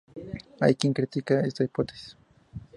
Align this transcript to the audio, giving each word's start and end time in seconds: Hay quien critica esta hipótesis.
Hay 0.59 0.73
quien 0.73 0.93
critica 0.95 1.41
esta 1.41 1.63
hipótesis. 1.63 2.17